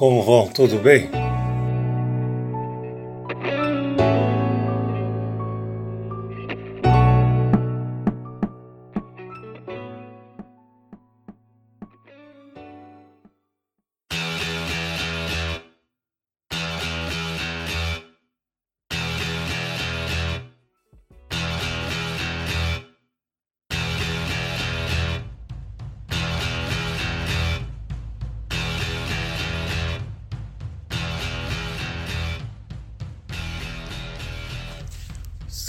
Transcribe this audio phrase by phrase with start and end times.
[0.00, 0.48] Como vão?
[0.48, 1.10] Tudo bem?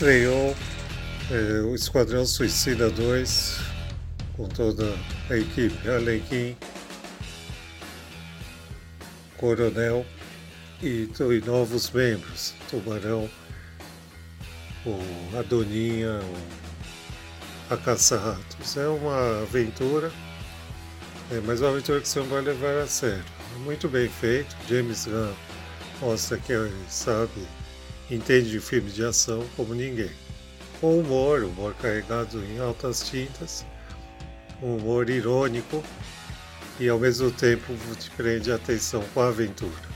[0.00, 0.56] Estreou
[1.30, 3.58] é, o Esquadrão Suicida 2
[4.34, 4.96] com toda
[5.28, 6.56] a equipe, Alequim,
[9.36, 10.06] Coronel
[10.82, 13.28] e, e, novos membros, Tubarão,
[14.86, 16.18] o Adoninha,
[17.68, 18.78] o, a Caça-Ratos.
[18.78, 20.10] É uma aventura,
[21.30, 23.22] é, mas uma aventura que você não vai levar a sério.
[23.64, 25.34] Muito bem feito, James Gunn
[26.00, 26.54] mostra que
[26.88, 27.46] sabe
[28.10, 30.10] entende de filme de ação como ninguém.
[30.80, 33.64] Com humor, humor carregado em altas tintas,
[34.62, 35.82] um humor irônico
[36.78, 39.90] e ao mesmo tempo te prende a atenção com a aventura.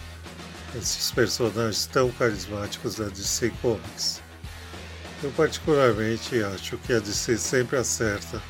[0.76, 4.20] Esses personagens tão carismáticos da DC Comics.
[5.22, 8.42] Eu particularmente acho que a DC sempre acerta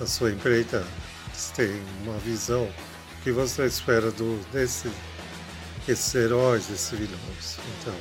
[0.00, 0.86] a sua empreitada.
[1.28, 2.68] Eles têm uma visão
[3.22, 4.90] que você espera do, desse,
[5.86, 7.58] desses heróis, desses vilões.
[7.80, 7.94] Então,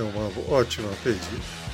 [0.00, 1.67] é uma ótima pedida.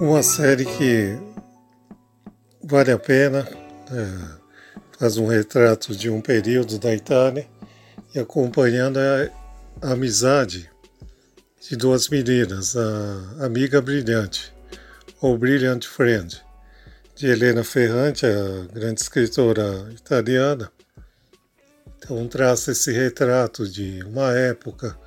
[0.00, 1.16] Uma série que
[2.62, 3.46] vale a pena,
[3.90, 7.46] é, faz um retrato de um período da Itália
[8.14, 10.70] e acompanhando a, a amizade
[11.60, 14.52] de duas meninas, a Amiga Brilhante,
[15.20, 16.42] ou Brilliant Friend,
[17.14, 20.70] de Helena Ferrante, a grande escritora italiana.
[21.98, 24.98] Então traça esse retrato de uma época,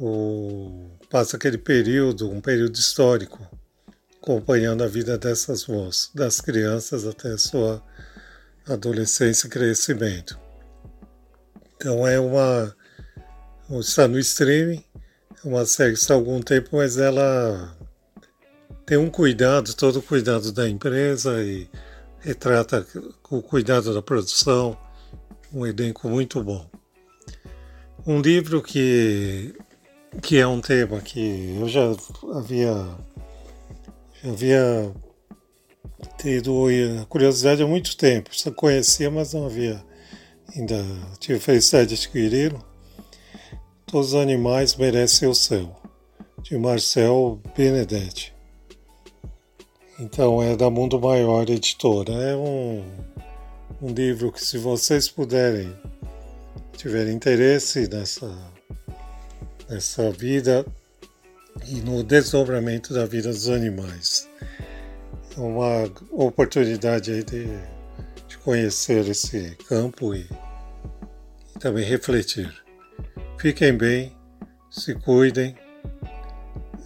[0.00, 3.38] o, passa aquele período, um período histórico,
[4.22, 7.82] acompanhando a vida dessas moças, das crianças até sua
[8.68, 10.38] adolescência e crescimento.
[11.74, 12.74] Então é uma.
[13.80, 14.84] está no streaming,
[15.44, 17.76] uma série que está há algum tempo, mas ela
[18.86, 21.68] tem um cuidado, todo o cuidado da empresa e
[22.20, 22.86] retrata
[23.28, 24.78] o cuidado da produção,
[25.52, 26.70] um elenco muito bom.
[28.06, 29.52] Um livro que,
[30.22, 31.82] que é um tema que eu já
[32.34, 32.96] havia
[34.24, 34.92] havia
[36.18, 36.66] tido
[37.08, 39.82] curiosidade há muito tempo, só conhecia, mas não havia
[40.56, 40.84] ainda
[41.18, 42.54] tive felicidade de adquirir.
[43.86, 45.74] Todos os animais merecem o céu,
[46.42, 48.32] de Marcel Benedetti.
[49.98, 52.12] Então é da Mundo Maior Editora.
[52.12, 52.84] É um,
[53.80, 55.72] um livro que, se vocês puderem,
[56.76, 58.34] tiverem interesse nessa,
[59.68, 60.64] nessa vida
[61.66, 64.28] e no desdobramento da vida dos animais.
[65.36, 67.46] É uma oportunidade aí de,
[68.28, 70.28] de conhecer esse campo e,
[71.54, 72.52] e também refletir.
[73.38, 74.14] Fiquem bem,
[74.70, 75.56] se cuidem,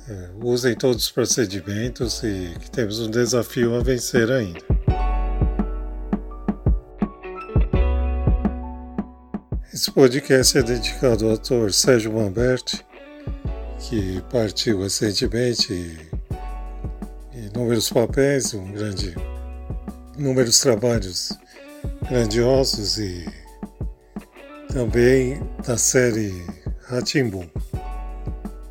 [0.09, 4.61] é, usem todos os procedimentos e que temos um desafio a vencer ainda.
[9.75, 12.86] Esse podcast é dedicado ao ator Sérgio Mamberti
[13.79, 15.99] que partiu recentemente
[17.33, 19.15] inúmeros papéis, um grande
[20.19, 21.33] inúmeros trabalhos
[22.09, 23.27] grandiosos e
[24.73, 26.45] também da série
[26.85, 27.49] Ratimbum,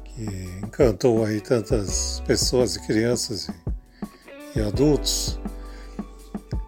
[0.05, 0.23] que
[0.63, 3.47] encantou aí tantas pessoas e crianças
[4.55, 5.39] e, e adultos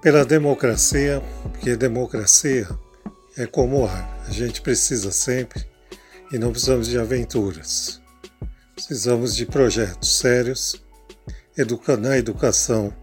[0.01, 2.67] pela democracia, porque democracia
[3.37, 5.65] é como ar, a gente precisa sempre
[6.31, 8.01] e não precisamos de aventuras.
[8.77, 10.79] Precisamos de projetos sérios
[11.57, 12.93] educando na educação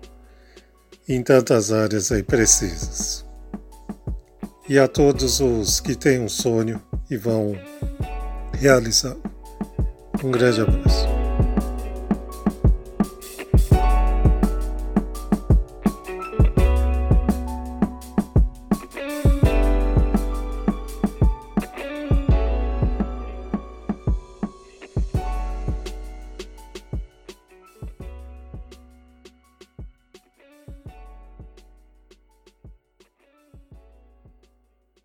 [1.09, 3.27] em tantas áreas aí precisas.
[4.69, 6.81] E a todos os que têm um sonho
[7.11, 7.59] e vão
[8.53, 9.17] realizar.
[10.23, 11.14] Um grande abraço.